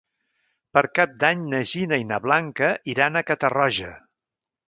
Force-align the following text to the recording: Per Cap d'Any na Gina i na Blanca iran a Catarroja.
Per 0.75 0.81
Cap 0.99 1.11
d'Any 1.23 1.43
na 1.51 1.59
Gina 1.73 1.99
i 2.03 2.07
na 2.13 2.19
Blanca 2.25 2.71
iran 2.95 3.19
a 3.21 3.25
Catarroja. 3.31 3.93